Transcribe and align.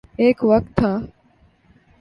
ایک 0.21 0.37
وقت 0.43 0.69
تھا۔ 0.77 0.91